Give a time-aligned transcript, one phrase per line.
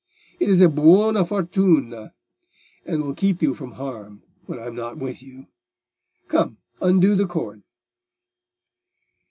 [0.39, 2.13] It is a 'buona fortuna,'
[2.87, 5.45] and will keep you from harm when I am not with you.
[6.27, 7.61] Come, undo the cord."